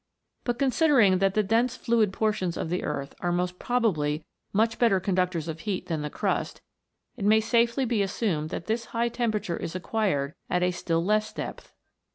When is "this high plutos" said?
8.65-9.17